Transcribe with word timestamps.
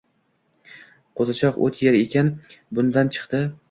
Qo‘zichoq 1.21 1.61
o‘t 1.69 1.79
yer 1.87 2.01
ekan, 2.03 2.35
bundan 2.79 3.17
chiqdi 3.19 3.49